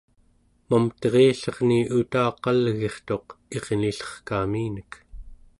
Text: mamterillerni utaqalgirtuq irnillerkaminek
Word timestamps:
mamterillerni 0.69 1.79
utaqalgirtuq 1.99 3.27
irnillerkaminek 3.55 4.91